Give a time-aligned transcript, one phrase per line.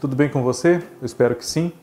[0.00, 0.82] Tudo bem com você?
[0.98, 1.74] Eu espero que sim.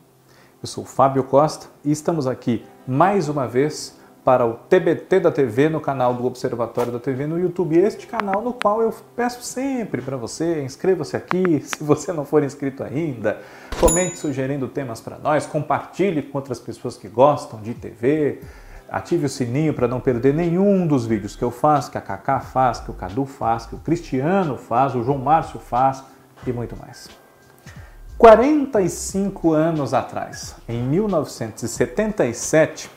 [0.60, 3.96] Eu sou Fábio Costa e estamos aqui mais uma vez
[4.26, 7.78] para o TBT da TV no canal do Observatório da TV no YouTube.
[7.78, 12.42] Este canal no qual eu peço sempre para você, inscreva-se aqui, se você não for
[12.42, 13.40] inscrito ainda,
[13.80, 18.42] comente sugerindo temas para nós, compartilhe com outras pessoas que gostam de TV,
[18.90, 22.40] ative o sininho para não perder nenhum dos vídeos que eu faço, que a Kaká
[22.40, 26.04] faz, que o Cadu faz, que o Cristiano faz, o João Márcio faz
[26.48, 27.27] e muito mais.
[28.18, 32.90] 45 anos atrás, em 1977,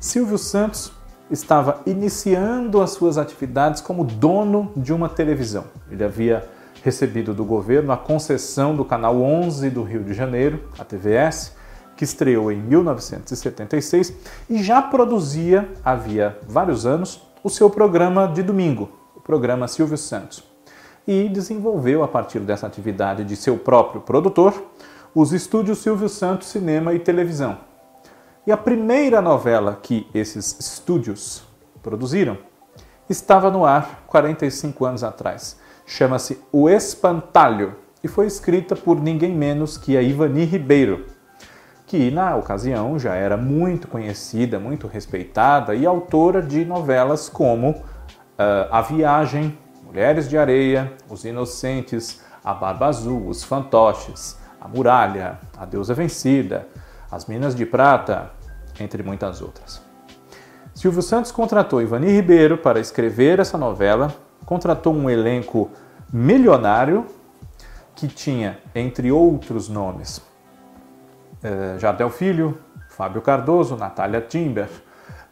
[0.00, 0.92] Silvio Santos
[1.30, 5.66] estava iniciando as suas atividades como dono de uma televisão.
[5.88, 6.48] Ele havia
[6.82, 11.54] recebido do governo a concessão do canal 11 do Rio de Janeiro, a TVS,
[11.96, 14.12] que estreou em 1976
[14.48, 20.49] e já produzia, havia vários anos, o seu programa de domingo, o programa Silvio Santos
[21.10, 24.70] e desenvolveu, a partir dessa atividade de seu próprio produtor,
[25.12, 27.58] os estúdios Silvio Santos Cinema e Televisão.
[28.46, 31.42] E a primeira novela que esses estúdios
[31.82, 32.38] produziram
[33.08, 35.58] estava no ar 45 anos atrás.
[35.84, 41.06] Chama-se O Espantalho e foi escrita por ninguém menos que a Ivani Ribeiro,
[41.88, 47.82] que na ocasião já era muito conhecida, muito respeitada e autora de novelas como uh,
[48.70, 49.58] A Viagem,
[49.90, 56.68] Mulheres de Areia, Os Inocentes, A Barba Azul, Os Fantoches, A Muralha, A Deusa Vencida,
[57.10, 58.30] As Minas de Prata,
[58.78, 59.82] entre muitas outras.
[60.72, 64.14] Silvio Santos contratou Ivani Ribeiro para escrever essa novela,
[64.46, 65.72] contratou um elenco
[66.12, 67.04] milionário
[67.96, 70.22] que tinha, entre outros nomes,
[71.42, 72.56] eh, Jardel Filho,
[72.88, 74.68] Fábio Cardoso, Natália Timber,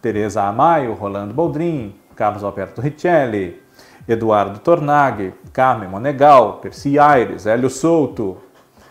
[0.03, 3.68] Teresa Amaio, Rolando Boldrin, Carlos Alberto Richelli,
[4.09, 8.39] Eduardo Tornaghi, Carmen Monegal, Percy Aires, Hélio Souto,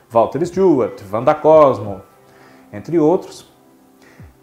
[0.10, 2.02] Walter Stewart, Wanda Cosmo,
[2.72, 3.52] entre outros.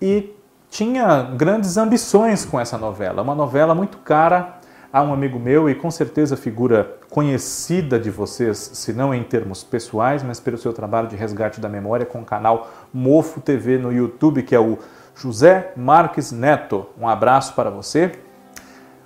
[0.03, 0.35] E
[0.69, 4.59] tinha grandes ambições com essa novela, uma novela muito cara
[4.93, 9.65] a um amigo meu e com certeza figura conhecida de vocês, se não em termos
[9.65, 13.93] pessoais, mas pelo seu trabalho de resgate da memória com o canal Mofo TV no
[13.93, 14.79] YouTube, que é o
[15.15, 16.87] José Marques Neto.
[16.97, 18.13] Um abraço para você.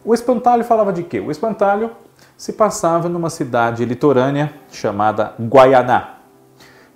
[0.09, 1.21] O espantalho falava de quê?
[1.21, 1.91] O espantalho
[2.35, 6.15] se passava numa cidade litorânea chamada Guaianá,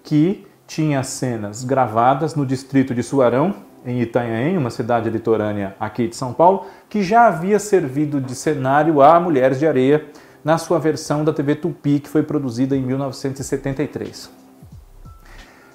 [0.02, 6.16] que tinha cenas gravadas no distrito de Suarão, em Itanhaém, uma cidade litorânea aqui de
[6.16, 10.06] São Paulo, que já havia servido de cenário a Mulheres de Areia
[10.42, 14.30] na sua versão da TV Tupi, que foi produzida em 1973.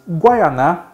[0.10, 0.88] Guaianá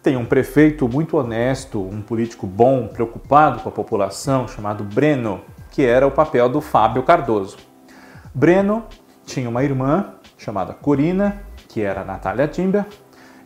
[0.00, 5.40] tem um prefeito muito honesto, um político bom, preocupado com a população, chamado Breno,
[5.78, 7.56] que era o papel do Fábio Cardoso.
[8.34, 8.82] Breno
[9.24, 12.84] tinha uma irmã chamada Corina, que era Natália Timber,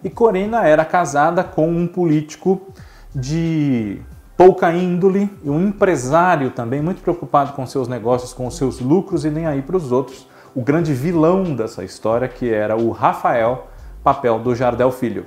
[0.02, 2.72] e Corina era casada com um político
[3.14, 4.00] de
[4.34, 9.30] pouca índole e um empresário também muito preocupado com seus negócios, com seus lucros e
[9.30, 10.26] nem aí para os outros.
[10.54, 13.66] O grande vilão dessa história que era o Rafael,
[14.02, 15.26] papel do Jardel Filho.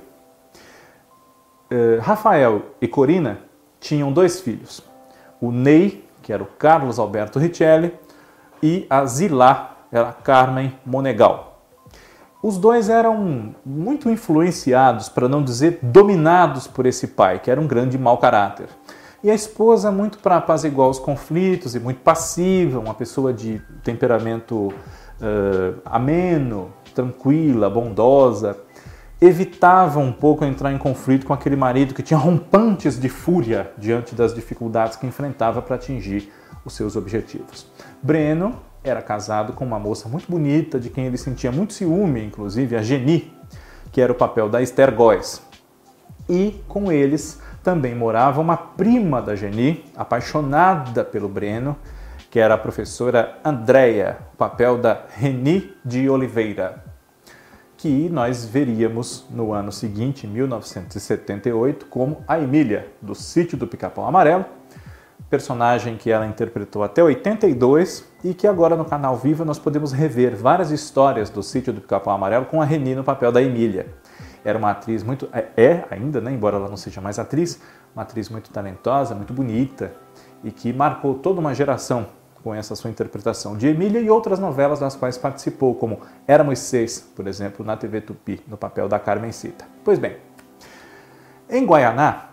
[1.70, 3.38] Uh, Rafael e Corina
[3.78, 4.82] tinham dois filhos,
[5.40, 7.94] o Ney que era o Carlos Alberto Richelli,
[8.60, 11.62] e a Zilá, era a Carmen Monegal.
[12.42, 17.66] Os dois eram muito influenciados, para não dizer dominados por esse pai, que era um
[17.68, 18.66] grande mau caráter.
[19.22, 24.56] E a esposa, muito para apaziguar os conflitos e muito passiva, uma pessoa de temperamento
[24.66, 28.58] uh, ameno, tranquila, bondosa,
[29.20, 34.14] evitava um pouco entrar em conflito com aquele marido que tinha rompantes de fúria diante
[34.14, 36.30] das dificuldades que enfrentava para atingir
[36.64, 37.66] os seus objetivos.
[38.02, 42.76] Breno era casado com uma moça muito bonita, de quem ele sentia muito ciúme, inclusive
[42.76, 43.32] a Geni,
[43.90, 45.42] que era o papel da Esther Góes.
[46.28, 51.76] E com eles também morava uma prima da Geni, apaixonada pelo Breno,
[52.30, 56.95] que era a professora Andréia, papel da Reni de Oliveira
[57.76, 64.44] que nós veríamos no ano seguinte, 1978, como a Emília, do Sítio do Pica-Pau Amarelo,
[65.28, 70.36] personagem que ela interpretou até 82 e que agora no canal Viva nós podemos rever
[70.36, 73.86] várias histórias do Sítio do Pica-Pau Amarelo com a Reni no papel da Emília.
[74.44, 75.28] Era uma atriz muito.
[75.32, 77.60] É, é ainda, né, embora ela não seja mais atriz,
[77.94, 79.92] uma atriz muito talentosa, muito bonita
[80.44, 82.06] e que marcou toda uma geração
[82.46, 87.00] com essa sua interpretação de Emília e outras novelas nas quais participou, como Éramos Seis,
[87.00, 89.64] por exemplo, na TV Tupi, no papel da Carmen Cita.
[89.82, 90.18] Pois bem,
[91.50, 92.28] em Guaianá,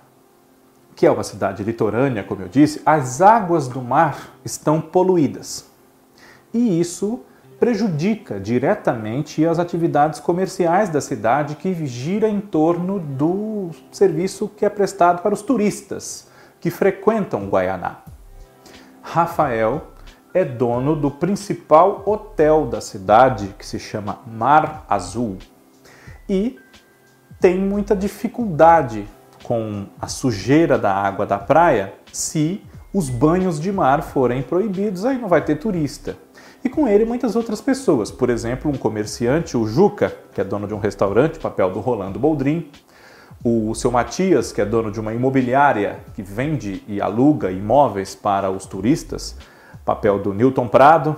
[0.95, 5.67] que é uma cidade litorânea, como eu disse, as águas do mar estão poluídas.
[6.53, 7.21] E isso
[7.59, 14.69] prejudica diretamente as atividades comerciais da cidade que gira em torno do serviço que é
[14.69, 16.27] prestado para os turistas
[16.59, 18.03] que frequentam Guaianá.
[19.01, 19.92] Rafael
[20.33, 25.37] é dono do principal hotel da cidade, que se chama Mar Azul,
[26.27, 26.57] e
[27.39, 29.05] tem muita dificuldade
[29.43, 32.63] com a sujeira da água da praia se
[32.93, 36.15] os banhos de mar forem proibidos, aí não vai ter turista.
[36.63, 40.65] E com ele muitas outras pessoas, por exemplo, um comerciante, o Juca, que é dono
[40.65, 42.69] de um restaurante, papel do Rolando Boldrin,
[43.43, 48.49] o seu Matias, que é dono de uma imobiliária que vende e aluga imóveis para
[48.49, 49.35] os turistas,
[49.85, 51.15] papel do Newton Prado,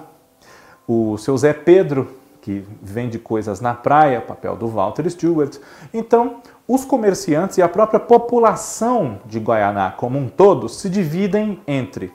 [0.88, 5.58] o seu Zé Pedro, que vende coisas na praia, papel do Walter Stewart.
[5.94, 12.14] Então, os comerciantes e a própria população de Guaianá como um todo se dividem entre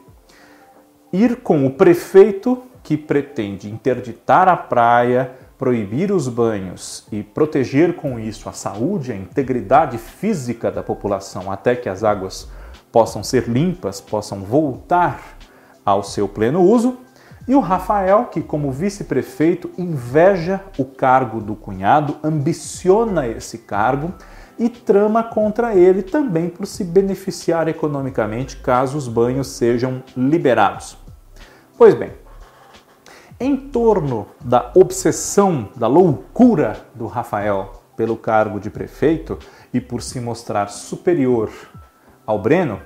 [1.13, 8.19] ir com o prefeito que pretende interditar a praia, proibir os banhos e proteger com
[8.19, 12.49] isso a saúde, a integridade física da população até que as águas
[12.91, 15.40] possam ser limpas, possam voltar
[15.91, 16.99] ao seu pleno uso,
[17.49, 24.15] e o Rafael, que, como vice-prefeito, inveja o cargo do cunhado, ambiciona esse cargo
[24.59, 30.99] e trama contra ele também por se beneficiar economicamente caso os banhos sejam liberados.
[31.79, 32.13] Pois bem,
[33.41, 39.39] em torno da obsessão, da loucura do Rafael pelo cargo de prefeito
[39.73, 41.51] e por se mostrar superior
[42.27, 42.81] ao Breno,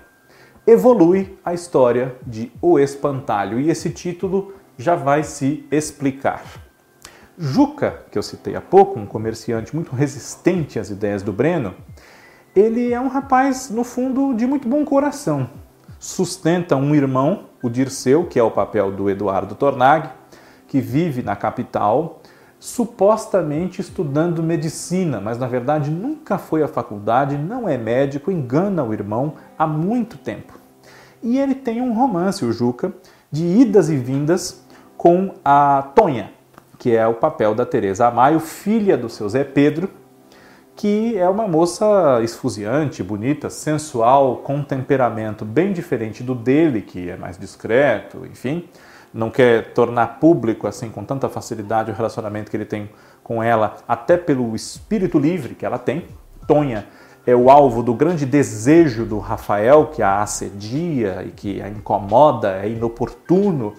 [0.66, 6.42] evolui a história de O Espantalho e esse título já vai se explicar.
[7.36, 11.74] Juca, que eu citei há pouco, um comerciante muito resistente às ideias do Breno,
[12.54, 15.50] ele é um rapaz, no fundo, de muito bom coração.
[15.98, 20.08] Sustenta um irmão, o Dirceu, que é o papel do Eduardo Tornag,
[20.68, 22.22] que vive na capital,
[22.64, 28.94] supostamente estudando medicina, mas na verdade nunca foi à faculdade, não é médico, engana o
[28.94, 30.54] irmão há muito tempo.
[31.22, 32.90] E ele tem um romance, o Juca,
[33.30, 34.64] de idas e vindas
[34.96, 36.30] com a Tonha,
[36.78, 39.90] que é o papel da Teresa Amaio, filha do seu Zé Pedro,
[40.74, 47.10] que é uma moça esfuziante, bonita, sensual, com um temperamento bem diferente do dele, que
[47.10, 48.66] é mais discreto, enfim
[49.14, 52.90] não quer tornar público assim com tanta facilidade o relacionamento que ele tem
[53.22, 56.04] com ela, até pelo espírito livre que ela tem.
[56.48, 56.84] Tonha
[57.24, 62.60] é o alvo do grande desejo do Rafael, que a assedia e que a incomoda,
[62.62, 63.72] é inoportuno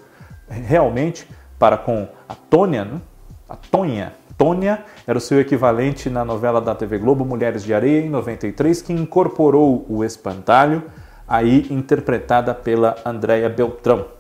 [0.48, 1.30] realmente
[1.60, 3.02] para com a Tônia, né?
[3.48, 4.14] a Tonha.
[4.38, 8.82] Tônia era o seu equivalente na novela da TV Globo Mulheres de Areia, em 93,
[8.82, 10.84] que incorporou o espantalho,
[11.28, 14.15] aí interpretada pela Andréia Beltrão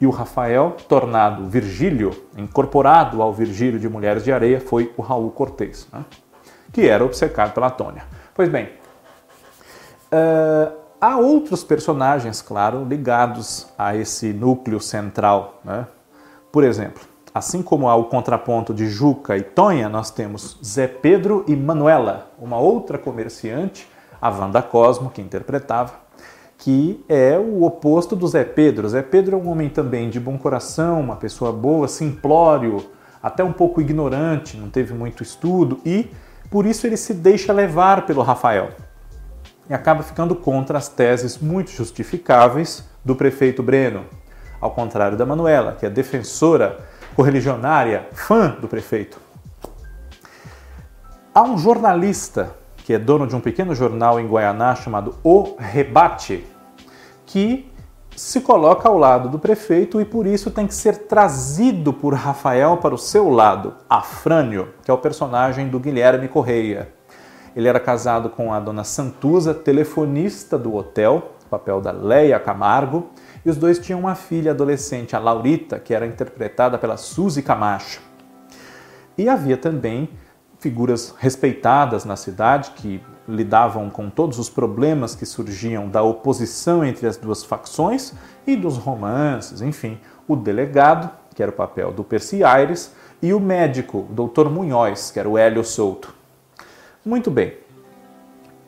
[0.00, 5.30] e o Rafael, tornado Virgílio, incorporado ao Virgílio de Mulheres de Areia, foi o Raul
[5.30, 6.04] Cortez, né?
[6.72, 8.04] que era obcecado pela Tônia.
[8.34, 8.70] Pois bem,
[10.12, 15.60] uh, há outros personagens, claro, ligados a esse núcleo central.
[15.62, 15.86] Né?
[16.50, 17.02] Por exemplo,
[17.34, 22.30] assim como há o contraponto de Juca e Tonha, nós temos Zé Pedro e Manuela,
[22.38, 23.86] uma outra comerciante,
[24.20, 25.92] a Wanda Cosmo, que interpretava,
[26.60, 28.86] que é o oposto do Zé Pedro.
[28.86, 32.84] Zé Pedro é um homem também de bom coração, uma pessoa boa, simplório,
[33.22, 36.10] até um pouco ignorante, não teve muito estudo e
[36.50, 38.70] por isso ele se deixa levar pelo Rafael
[39.70, 44.04] e acaba ficando contra as teses muito justificáveis do prefeito Breno,
[44.60, 46.78] ao contrário da Manuela, que é defensora
[47.16, 49.18] correligionária, fã do prefeito.
[51.34, 52.54] Há um jornalista
[52.90, 56.44] que é dono de um pequeno jornal em Guaianá chamado O Rebate,
[57.24, 57.70] que
[58.16, 62.78] se coloca ao lado do prefeito e por isso tem que ser trazido por Rafael
[62.78, 66.92] para o seu lado, Afrânio, que é o personagem do Guilherme Correia.
[67.54, 73.10] Ele era casado com a dona Santuza, telefonista do hotel, papel da Leia Camargo,
[73.46, 78.00] e os dois tinham uma filha adolescente, a Laurita, que era interpretada pela Suzy Camacho.
[79.16, 80.08] E havia também
[80.60, 87.06] figuras respeitadas na cidade que lidavam com todos os problemas que surgiam da oposição entre
[87.06, 88.12] as duas facções
[88.46, 89.98] e dos romances, enfim,
[90.28, 94.48] o delegado, que era o papel do Percy Aires, e o médico, o Dr.
[94.48, 96.14] Munhoz, que era o Hélio Souto.
[97.04, 97.54] Muito bem.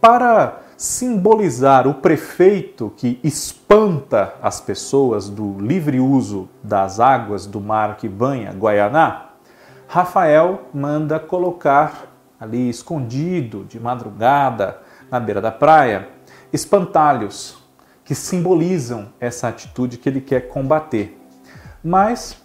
[0.01, 7.97] Para simbolizar o prefeito que espanta as pessoas do livre uso das águas do mar
[7.97, 9.32] que banha Guaianá,
[9.95, 14.79] Rafael manda colocar ali escondido de madrugada
[15.11, 16.09] na beira da praia
[16.51, 17.59] espantalhos
[18.03, 21.21] que simbolizam essa atitude que ele quer combater.
[21.85, 22.43] Mas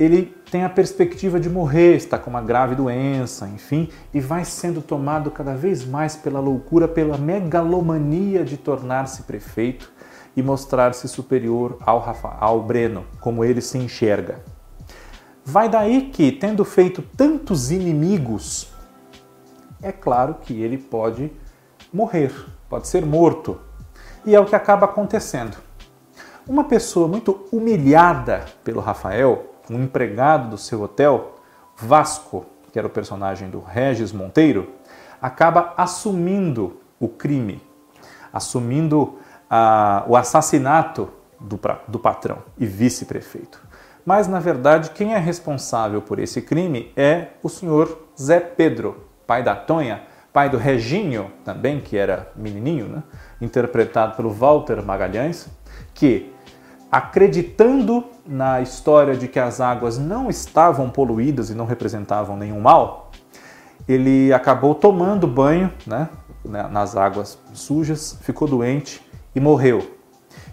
[0.00, 4.82] ele tem a perspectiva de morrer, está com uma grave doença, enfim, e vai sendo
[4.82, 9.92] tomado cada vez mais pela loucura, pela megalomania de tornar-se prefeito
[10.36, 14.53] e mostrar-se superior ao, Rafa, ao Breno, como ele se enxerga.
[15.44, 18.72] Vai daí que, tendo feito tantos inimigos,
[19.82, 21.30] é claro que ele pode
[21.92, 22.32] morrer,
[22.68, 23.60] pode ser morto.
[24.24, 25.58] E é o que acaba acontecendo.
[26.48, 31.36] Uma pessoa muito humilhada pelo Rafael, um empregado do seu hotel,
[31.76, 34.70] Vasco, que era o personagem do Regis Monteiro,
[35.20, 37.62] acaba assumindo o crime,
[38.32, 43.60] assumindo ah, o assassinato do, do patrão e vice-prefeito.
[44.04, 49.42] Mas, na verdade, quem é responsável por esse crime é o senhor Zé Pedro, pai
[49.42, 53.02] da Tonha, pai do Reginho, também, que era menininho, né?
[53.40, 55.48] interpretado pelo Walter Magalhães,
[55.94, 56.32] que,
[56.92, 63.10] acreditando na história de que as águas não estavam poluídas e não representavam nenhum mal,
[63.88, 66.08] ele acabou tomando banho né,
[66.44, 69.00] nas águas sujas, ficou doente
[69.34, 69.94] e morreu.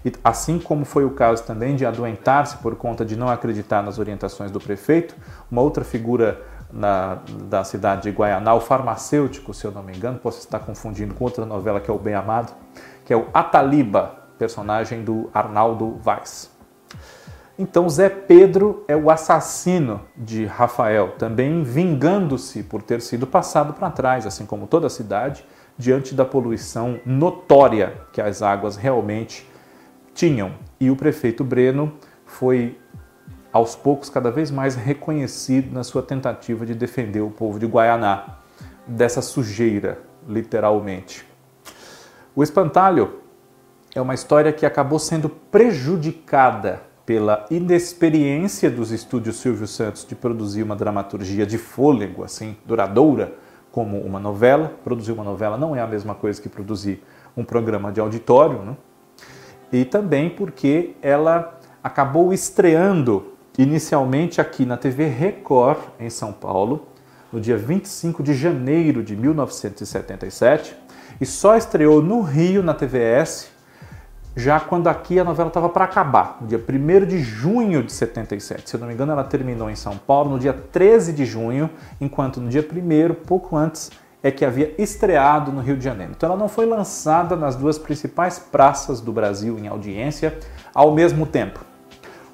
[0.03, 3.99] E, assim como foi o caso também de adoentar-se por conta de não acreditar nas
[3.99, 5.15] orientações do prefeito,
[5.49, 6.41] uma outra figura
[6.71, 11.13] na, da cidade de Guaianá, o farmacêutico, se eu não me engano, posso estar confundindo
[11.13, 12.53] com outra novela que é o Bem Amado,
[13.05, 16.49] que é o Ataliba, personagem do Arnaldo Vaz.
[17.59, 23.91] Então Zé Pedro é o assassino de Rafael, também vingando-se por ter sido passado para
[23.91, 25.45] trás, assim como toda a cidade,
[25.77, 29.47] diante da poluição notória que as águas realmente
[30.13, 30.53] tinham.
[30.79, 31.93] E o prefeito Breno
[32.25, 32.77] foi
[33.51, 38.37] aos poucos cada vez mais reconhecido na sua tentativa de defender o povo de Guaianá
[38.87, 41.25] dessa sujeira, literalmente.
[42.35, 43.19] O espantalho
[43.93, 50.63] é uma história que acabou sendo prejudicada pela inexperiência dos estúdios Silvio Santos de produzir
[50.63, 53.33] uma dramaturgia de fôlego, assim, duradoura,
[53.71, 54.71] como uma novela.
[54.83, 57.03] Produzir uma novela não é a mesma coisa que produzir
[57.35, 58.77] um programa de auditório, né?
[59.71, 66.87] E também porque ela acabou estreando inicialmente aqui na TV Record, em São Paulo,
[67.31, 70.75] no dia 25 de janeiro de 1977,
[71.19, 73.49] e só estreou no Rio, na TVS,
[74.35, 78.69] já quando aqui a novela estava para acabar, no dia 1 de junho de 77.
[78.69, 81.69] Se eu não me engano, ela terminou em São Paulo no dia 13 de junho,
[81.99, 83.91] enquanto no dia 1, pouco antes,
[84.23, 86.13] é que havia estreado no Rio de Janeiro.
[86.15, 90.37] Então ela não foi lançada nas duas principais praças do Brasil em audiência
[90.73, 91.59] ao mesmo tempo.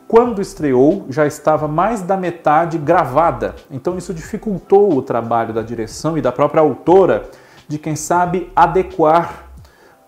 [0.08, 6.18] Quando estreou, já estava mais da metade gravada, então isso dificultou o trabalho da direção
[6.18, 7.30] e da própria autora
[7.68, 9.50] de, quem sabe, adequar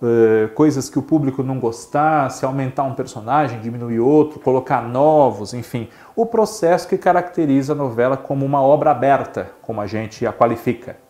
[0.02, 5.90] uh, coisas que o público não gostasse, aumentar um personagem, diminuir outro, colocar novos, enfim,
[6.16, 11.09] o processo que caracteriza a novela como uma obra aberta, como a gente a qualifica.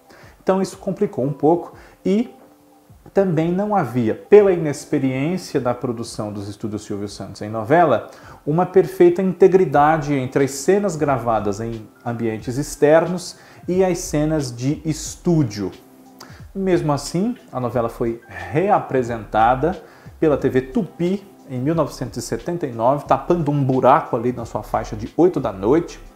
[0.49, 2.33] Então isso complicou um pouco e
[3.13, 8.09] também não havia, pela inexperiência da produção dos estúdios Silvio Santos em novela,
[8.47, 13.37] uma perfeita integridade entre as cenas gravadas em ambientes externos
[13.67, 15.69] e as cenas de estúdio.
[16.55, 19.79] Mesmo assim, a novela foi reapresentada
[20.19, 25.53] pela TV Tupi em 1979, tapando um buraco ali na sua faixa de 8 da
[25.53, 26.08] noite.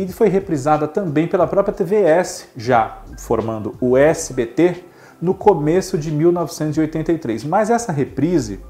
[0.00, 4.84] E foi reprisada também pela própria TVS, já formando o SBT,
[5.20, 7.44] no começo de 1983.
[7.44, 8.60] Mas essa reprise,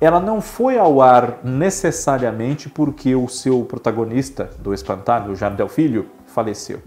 [0.00, 6.80] ela não foi ao ar necessariamente porque o seu protagonista do espantalho, Jardel Filho, faleceu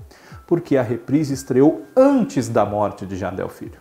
[0.48, 3.79] porque a reprise estreou antes da morte de Jardel Filho.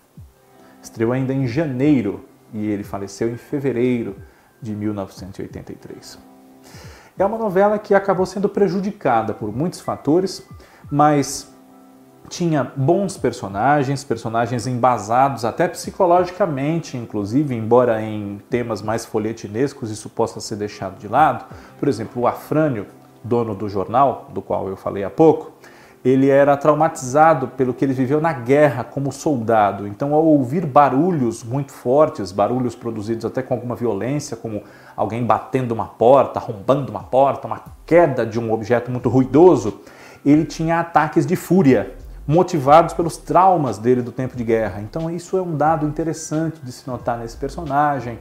[0.81, 4.14] Estreou ainda em janeiro e ele faleceu em fevereiro
[4.62, 6.30] de 1983.
[7.21, 10.43] É uma novela que acabou sendo prejudicada por muitos fatores,
[10.91, 11.55] mas
[12.31, 20.41] tinha bons personagens, personagens embasados até psicologicamente, inclusive, embora em temas mais folhetinescos isso possa
[20.41, 21.45] ser deixado de lado.
[21.79, 22.87] Por exemplo, o Afrânio,
[23.23, 25.53] dono do jornal, do qual eu falei há pouco,
[26.04, 29.87] ele era traumatizado pelo que ele viveu na guerra como soldado.
[29.87, 34.62] Então, ao ouvir barulhos muito fortes, barulhos produzidos até com alguma violência, como
[34.97, 39.80] alguém batendo uma porta, arrombando uma porta, uma queda de um objeto muito ruidoso,
[40.25, 41.95] ele tinha ataques de fúria,
[42.26, 44.80] motivados pelos traumas dele do tempo de guerra.
[44.80, 48.19] Então, isso é um dado interessante de se notar nesse personagem.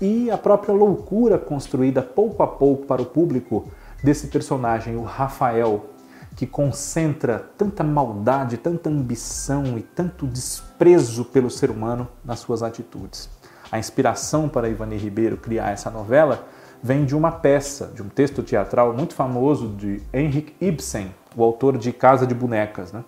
[0.00, 3.68] E a própria loucura construída pouco a pouco para o público
[4.02, 5.91] desse personagem, o Rafael,
[6.36, 13.28] que concentra tanta maldade, tanta ambição e tanto desprezo pelo ser humano nas suas atitudes.
[13.70, 16.46] A inspiração para Ivani Ribeiro criar essa novela
[16.82, 21.78] vem de uma peça, de um texto teatral muito famoso de Henrik Ibsen, o autor
[21.78, 23.04] de Casa de Bonecas, né?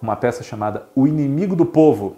[0.00, 2.16] uma peça chamada O Inimigo do Povo,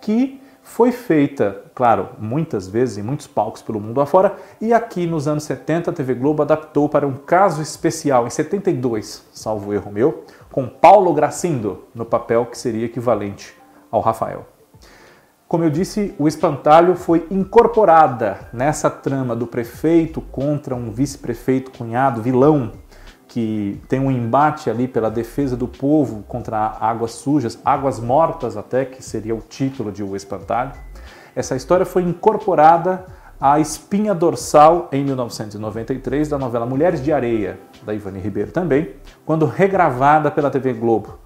[0.00, 5.28] que foi feita, claro, muitas vezes em muitos palcos pelo mundo afora, e aqui nos
[5.28, 10.24] anos 70 a TV Globo adaptou para um caso especial, em 72, salvo erro meu,
[10.50, 13.54] com Paulo Gracindo no papel que seria equivalente
[13.90, 14.46] ao Rafael.
[15.46, 22.22] Como eu disse, o espantalho foi incorporada nessa trama do prefeito contra um vice-prefeito cunhado
[22.22, 22.72] vilão
[23.34, 28.84] que tem um embate ali pela defesa do povo contra águas sujas, águas mortas até,
[28.84, 30.70] que seria o título de O Espantalho.
[31.34, 33.06] Essa história foi incorporada
[33.40, 38.92] à espinha dorsal em 1993 da novela Mulheres de Areia, da Ivani Ribeiro também,
[39.26, 41.18] quando regravada pela TV Globo.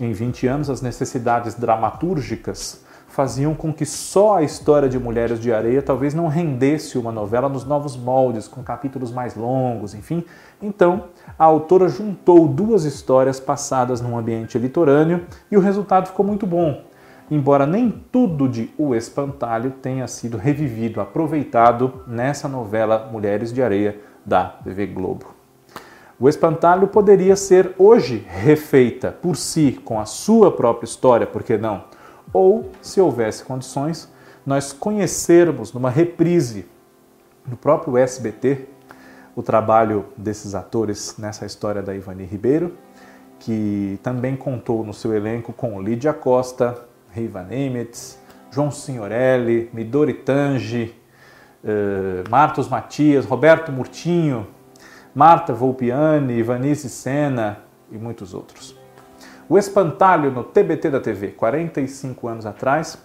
[0.00, 2.84] Em 20 anos, as necessidades dramatúrgicas
[3.14, 7.48] faziam com que só a história de Mulheres de Areia talvez não rendesse uma novela
[7.48, 10.24] nos novos moldes, com capítulos mais longos, enfim.
[10.60, 11.04] Então,
[11.38, 16.82] a autora juntou duas histórias passadas num ambiente litorâneo e o resultado ficou muito bom.
[17.30, 23.96] Embora nem tudo de O Espantalho tenha sido revivido, aproveitado nessa novela Mulheres de Areia
[24.26, 25.26] da TV Globo.
[26.18, 31.56] O Espantalho poderia ser hoje refeita por si, com a sua própria história, por que
[31.56, 31.84] não?
[32.34, 34.12] Ou, se houvesse condições,
[34.44, 36.66] nós conhecermos numa reprise
[37.46, 38.66] do próprio SBT
[39.36, 42.76] o trabalho desses atores nessa história da Ivani Ribeiro,
[43.38, 46.76] que também contou no seu elenco com Lídia Costa,
[47.10, 48.18] Riva Nemetz,
[48.50, 50.94] João Signorelli, Midori Tange,
[51.64, 54.46] uh, Martos Matias, Roberto Murtinho,
[55.14, 57.58] Marta Volpiani, Ivanice Sena
[57.90, 58.83] e muitos outros.
[59.46, 62.96] O Espantalho no TBT da TV, 45 anos atrás.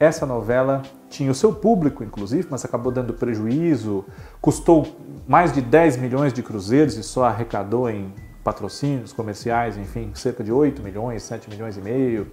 [0.00, 4.04] Essa novela tinha o seu público, inclusive, mas acabou dando prejuízo,
[4.40, 4.96] custou
[5.28, 10.50] mais de 10 milhões de cruzeiros e só arrecadou em patrocínios comerciais, enfim, cerca de
[10.50, 12.32] 8 milhões, 7 milhões e meio.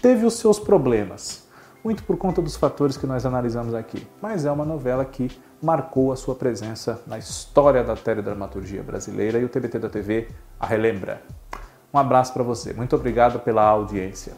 [0.00, 1.46] Teve os seus problemas,
[1.84, 5.30] muito por conta dos fatores que nós analisamos aqui, mas é uma novela que
[5.62, 10.28] marcou a sua presença na história da teledramaturgia brasileira e o TBT da TV
[10.58, 11.41] a relembra.
[11.92, 12.72] Um abraço para você.
[12.72, 14.34] Muito obrigado pela audiência.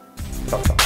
[0.49, 0.84] Tchau, tchau.